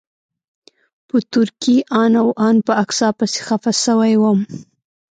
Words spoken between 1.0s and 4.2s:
په تورکي او ان په اکا پسې خپه سوى